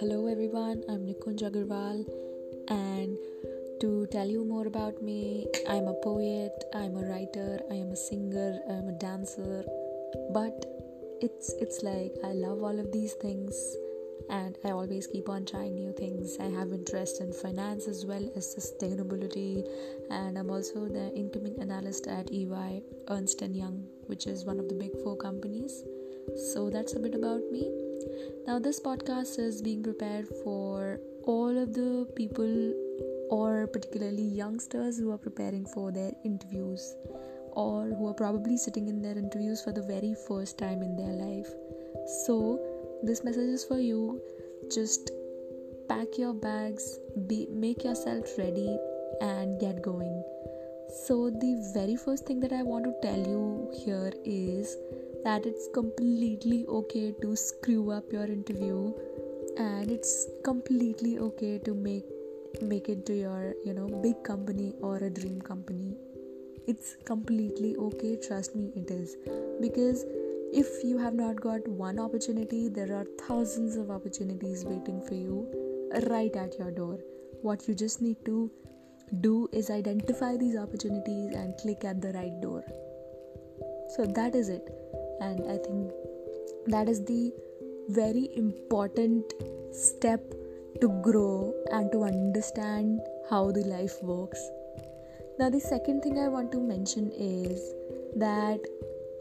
[0.00, 2.06] Hello everyone, I'm Nikunj Agarwal.
[2.68, 3.18] And
[3.82, 7.96] to tell you more about me, I'm a poet, I'm a writer, I am a
[7.96, 9.66] singer, I'm a dancer,
[10.32, 10.64] but
[11.20, 13.76] it's it's like I love all of these things
[14.30, 16.36] and I always keep on trying new things.
[16.40, 19.66] I have interest in finance as well as sustainability,
[20.10, 24.68] and I'm also the incoming analyst at EY Ernst and Young, which is one of
[24.68, 25.84] the big four companies.
[26.52, 27.70] So that's a bit about me.
[28.46, 32.74] Now, this podcast is being prepared for all of the people,
[33.30, 36.94] or particularly youngsters who are preparing for their interviews,
[37.52, 41.12] or who are probably sitting in their interviews for the very first time in their
[41.12, 41.48] life.
[42.26, 42.73] So,
[43.06, 44.20] this message is for you.
[44.72, 45.10] Just
[45.88, 48.78] pack your bags be make yourself ready
[49.20, 50.22] and get going.
[51.06, 54.76] So the very first thing that i want to tell you here is
[55.24, 58.92] that it's completely okay to screw up your interview
[59.56, 62.04] and it's completely okay to make
[62.62, 65.96] make it to your you know big company or a dream company.
[66.66, 69.16] It's completely okay trust me it is.
[69.60, 70.06] Because
[70.62, 75.48] if you have not got one opportunity, there are thousands of opportunities waiting for you
[76.08, 76.98] right at your door.
[77.42, 78.50] What you just need to
[79.20, 82.62] do is identify these opportunities and click at the right door.
[83.96, 84.70] So that is it.
[85.20, 85.90] And I think
[86.68, 87.32] that is the
[87.88, 89.32] very important
[89.72, 90.22] step
[90.80, 94.40] to grow and to understand how the life works.
[95.36, 97.74] Now, the second thing I want to mention is
[98.14, 98.60] that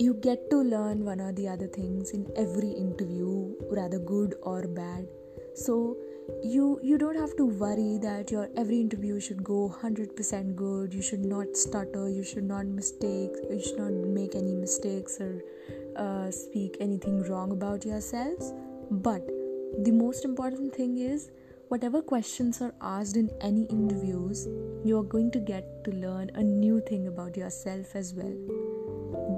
[0.00, 4.66] you get to learn one or the other things in every interview rather good or
[4.66, 5.06] bad.
[5.54, 5.94] So
[6.42, 10.94] you you don't have to worry that your every interview should go 100% good.
[10.94, 12.08] You should not stutter.
[12.08, 15.42] You should not mistake you should not make any mistakes or
[15.96, 18.54] uh, speak anything wrong about yourselves.
[19.08, 19.28] But
[19.88, 21.30] the most important thing is
[21.68, 24.48] whatever questions are asked in any interviews
[24.84, 28.69] you are going to get to learn a new thing about yourself as well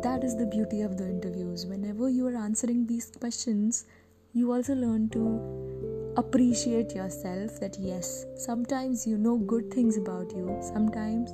[0.03, 1.65] that is the beauty of the interviews.
[1.67, 3.87] Whenever you are answering these questions,
[4.33, 10.59] you also learn to appreciate yourself that yes, sometimes you know good things about you,
[10.61, 11.33] sometimes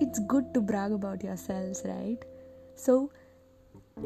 [0.00, 2.18] it's good to brag about yourselves, right?
[2.74, 3.10] So,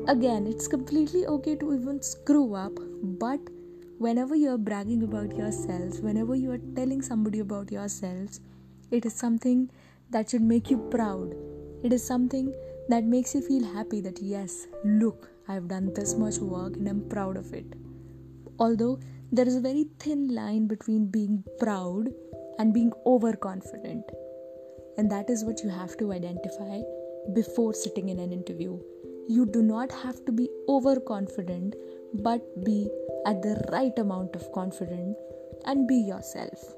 [0.08, 2.72] again, it's completely okay to even screw up,
[3.02, 3.40] but
[3.98, 8.40] whenever you are bragging about yourselves, whenever you are telling somebody about yourselves,
[8.90, 9.70] it is something
[10.10, 11.34] that should make you proud.
[11.84, 12.52] It is something
[12.90, 17.08] that makes you feel happy that yes, look, I've done this much work and I'm
[17.08, 17.66] proud of it.
[18.58, 18.98] Although
[19.30, 22.08] there is a very thin line between being proud
[22.58, 24.04] and being overconfident.
[24.98, 26.80] And that is what you have to identify
[27.32, 28.78] before sitting in an interview.
[29.28, 31.76] You do not have to be overconfident,
[32.14, 32.88] but be
[33.24, 35.16] at the right amount of confident
[35.64, 36.74] and be yourself.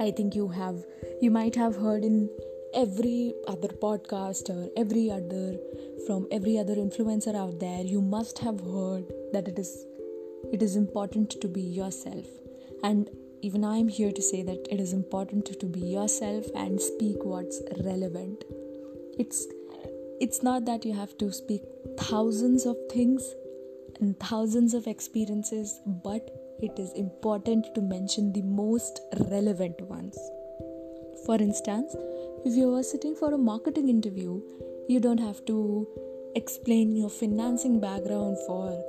[0.00, 0.82] I think you have
[1.20, 2.30] you might have heard in
[2.74, 5.56] every other podcast or every other
[6.06, 9.86] from every other influencer out there you must have heard that it is
[10.52, 12.26] it is important to be yourself.
[12.82, 13.08] And
[13.42, 17.24] even i am here to say that it is important to be yourself and speak
[17.24, 18.44] what's relevant.
[19.18, 19.46] It's
[20.20, 21.62] it's not that you have to speak
[21.98, 23.34] thousands of things
[24.00, 26.30] and thousands of experiences but
[26.62, 30.18] it is important to mention the most relevant ones.
[31.26, 31.96] For instance
[32.46, 34.40] if you are sitting for a marketing interview,
[34.86, 35.88] you don't have to
[36.36, 38.84] explain your financing background for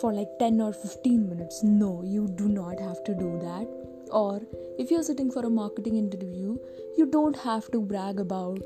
[0.00, 1.62] for like 10 or 15 minutes.
[1.62, 3.66] No, you do not have to do that.
[4.10, 4.40] Or
[4.78, 6.56] if you're sitting for a marketing interview,
[6.96, 8.60] you don't have to brag about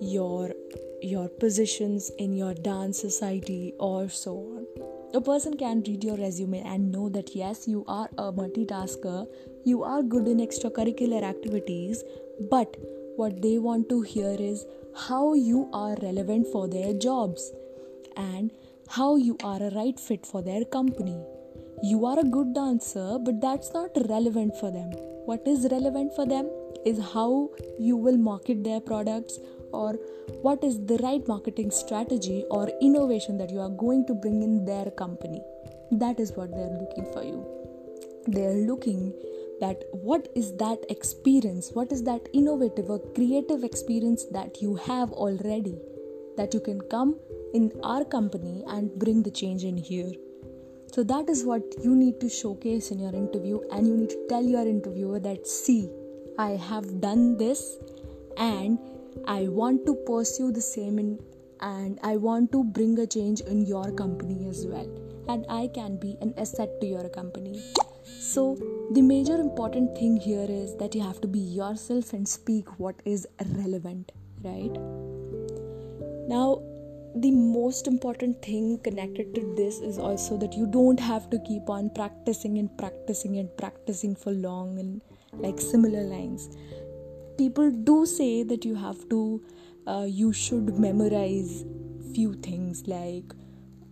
[0.00, 0.52] your
[1.00, 4.66] your positions in your dance society or so on.
[5.14, 9.26] A person can read your resume and know that yes, you are a multitasker,
[9.64, 12.02] you are good in extracurricular activities,
[12.50, 12.76] but
[13.18, 14.64] what they want to hear is
[15.06, 17.50] how you are relevant for their jobs
[18.16, 18.52] and
[18.96, 21.20] how you are a right fit for their company.
[21.82, 24.92] You are a good dancer, but that's not relevant for them.
[25.30, 26.48] What is relevant for them
[26.86, 29.38] is how you will market their products
[29.72, 29.94] or
[30.42, 34.64] what is the right marketing strategy or innovation that you are going to bring in
[34.64, 35.42] their company.
[35.90, 37.44] That is what they're looking for you.
[38.28, 39.12] They're looking
[39.60, 45.12] that what is that experience what is that innovative or creative experience that you have
[45.12, 45.76] already
[46.36, 47.16] that you can come
[47.54, 50.12] in our company and bring the change in here
[50.92, 54.26] so that is what you need to showcase in your interview and you need to
[54.28, 55.88] tell your interviewer that see
[56.38, 57.78] i have done this
[58.36, 58.78] and
[59.26, 61.18] i want to pursue the same in
[61.60, 64.88] and I want to bring a change in your company as well.
[65.28, 67.60] And I can be an asset to your company.
[68.20, 68.56] So,
[68.92, 72.96] the major important thing here is that you have to be yourself and speak what
[73.04, 73.26] is
[73.56, 74.12] relevant,
[74.42, 74.72] right?
[76.28, 76.62] Now,
[77.14, 81.68] the most important thing connected to this is also that you don't have to keep
[81.68, 85.00] on practicing and practicing and practicing for long and
[85.32, 86.56] like similar lines.
[87.36, 89.42] People do say that you have to,
[89.86, 91.64] uh, you should memorize
[92.14, 93.32] few things like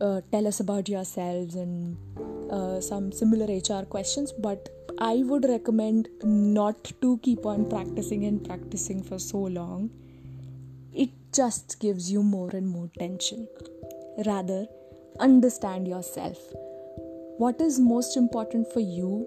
[0.00, 1.96] uh, tell us about yourselves and
[2.50, 8.44] uh, some similar HR questions, but I would recommend not to keep on practicing and
[8.44, 9.90] practicing for so long.
[10.94, 13.48] It just gives you more and more tension.
[14.24, 14.66] Rather,
[15.20, 16.38] understand yourself.
[17.38, 19.26] What is most important for you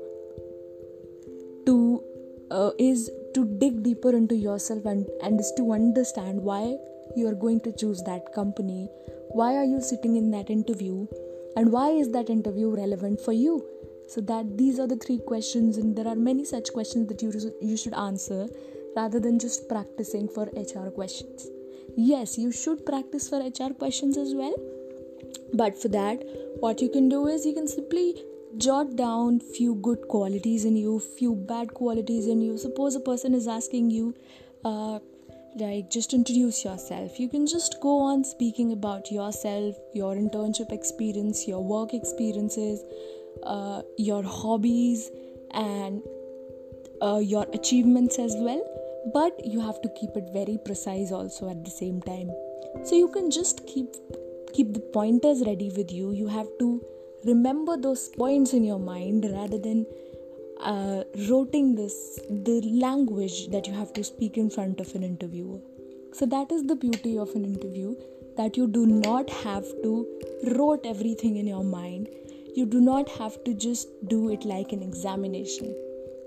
[1.66, 2.04] to
[2.50, 6.77] uh, is to dig deeper into yourself and, and is to understand why
[7.16, 8.90] you are going to choose that company?
[9.32, 11.08] Why are you sitting in that interview?
[11.56, 13.66] And why is that interview relevant for you?
[14.08, 17.32] So that these are the three questions and there are many such questions that you
[17.62, 18.48] you should answer
[18.96, 21.48] rather than just practicing for hr questions.
[21.96, 24.56] Yes you should practice for hr questions as well.
[25.54, 26.24] But for that
[26.60, 28.24] what you can do is you can simply
[28.58, 32.58] jot down few good qualities in you few bad qualities in you.
[32.58, 34.16] Suppose a person is asking you
[34.66, 35.00] uh,
[35.56, 37.19] like just introduce yourself.
[37.19, 42.84] You can just go on speaking about yourself your internship experience your work experiences
[43.44, 45.10] uh, your hobbies
[45.51, 46.01] and
[47.01, 48.62] uh, your achievements as well.
[49.13, 52.30] But you have to keep it very precise also at the same time.
[52.84, 53.95] So you can just keep
[54.54, 56.12] keep the pointers ready with you.
[56.12, 56.84] You have to
[57.25, 59.86] remember those points in your mind rather than
[60.60, 65.60] uh, writing this the language that you have to speak in front of an interviewer.
[66.14, 67.96] So that is the beauty of an interview
[68.36, 70.08] that you do not have to
[70.56, 72.10] wrote everything in your mind.
[72.56, 75.76] You do not have to just do it like an examination.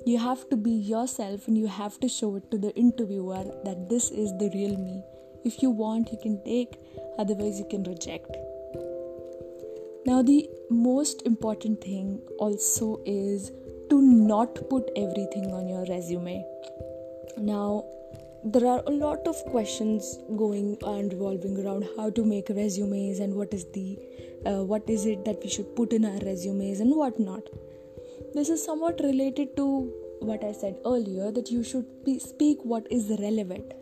[0.06, 3.88] You have to be yourself and you have to show it to the interviewer that
[3.88, 5.02] this is the real me.
[5.44, 6.78] If you want you can take
[7.18, 8.36] otherwise you can reject.
[10.06, 13.52] Now the most important thing also is
[13.92, 16.44] to not put everything on your resume.
[17.36, 17.84] Now,
[18.42, 23.34] there are a lot of questions going and revolving around how to make resumes and
[23.34, 23.98] what is the
[24.46, 27.50] uh, what is it that we should put in our resumes and what not.
[28.34, 29.66] This is somewhat related to
[30.20, 31.86] what I said earlier that you should
[32.20, 33.74] speak what is relevant.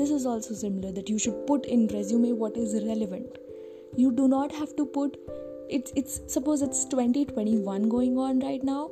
[0.00, 3.38] This is also similar that you should put in resume what is relevant.
[3.96, 5.18] You do not have to put
[5.68, 8.90] it's it's suppose it's 2021 going on right now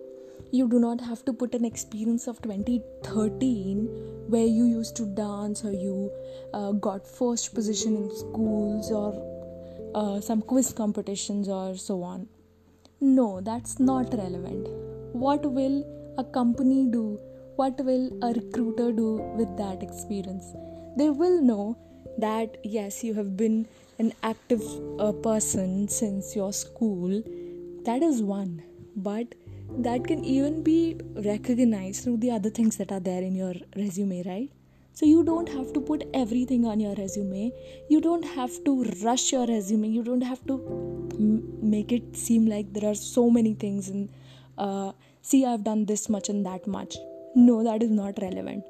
[0.56, 3.86] you do not have to put an experience of 2013
[4.34, 6.12] where you used to dance or you
[6.52, 9.10] uh, got first position in schools or
[9.96, 12.28] uh, some quiz competitions or so on.
[13.00, 14.68] No that's not relevant.
[15.12, 15.78] What will
[16.18, 17.18] a company do?
[17.56, 20.44] What will a recruiter do with that experience?
[20.96, 21.76] They will know
[22.18, 23.66] that yes you have been
[23.98, 24.62] an active
[25.00, 27.24] uh, person since your school.
[27.84, 28.62] That is one.
[28.96, 29.34] But
[29.78, 34.22] that can even be recognized through the other things that are there in your resume,
[34.24, 34.50] right?
[34.92, 37.52] So you don't have to put everything on your resume.
[37.88, 39.88] You don't have to rush your resume.
[39.88, 40.54] You don't have to
[41.14, 44.08] m- make it seem like there are so many things and
[44.56, 46.96] uh, see, I've done this much and that much.
[47.34, 48.62] No, that is not relevant.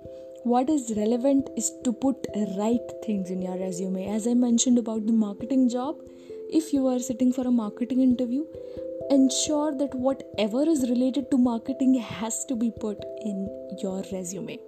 [0.44, 2.26] What is relevant is to put
[2.58, 4.08] right things in your resume.
[4.08, 5.96] As I mentioned about the marketing job,
[6.50, 8.44] if you are sitting for a marketing interview,
[9.10, 13.48] ensure that whatever is related to marketing has to be put in
[13.82, 14.58] your resume.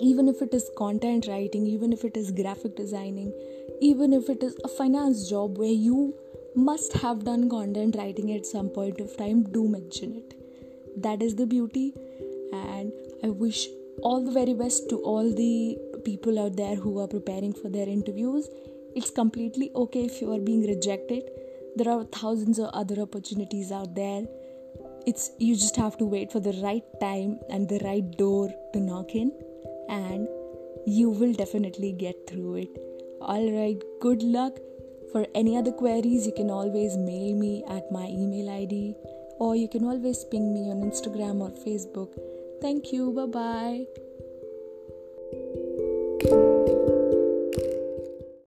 [0.00, 3.32] Even if it is content writing even if it is graphic designing
[3.80, 6.14] even if it is a finance job where you
[6.54, 10.34] must have done content writing at some point of time do mention it.
[10.96, 11.94] That is the beauty
[12.52, 12.92] and
[13.24, 13.66] i wish
[14.02, 17.88] all the very best to all the people out there who are preparing for their
[17.88, 18.48] interviews.
[18.94, 21.24] It's completely okay if you are being rejected
[21.76, 24.24] there are thousands of other opportunities out there.
[25.06, 28.80] It's you just have to wait for the right time and the right door to
[28.80, 29.32] knock in
[29.88, 30.28] and
[30.86, 32.78] you will definitely get through it.
[33.20, 34.58] All right good luck.
[35.12, 38.94] For any other queries you can always mail me at my email id
[39.38, 42.14] or you can always ping me on instagram or facebook.
[42.60, 43.12] Thank you.
[43.12, 44.02] Bye bye